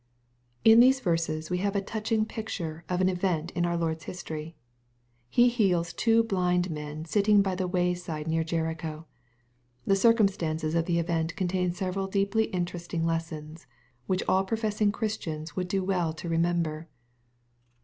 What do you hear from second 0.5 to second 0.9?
In